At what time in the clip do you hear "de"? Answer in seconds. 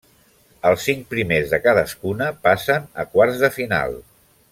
1.55-1.59, 3.45-3.51